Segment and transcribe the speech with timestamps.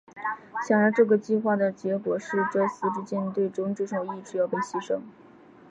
[0.65, 4.99] 显然这个计划的结果是这四支舰队中至少一支要被牺牲。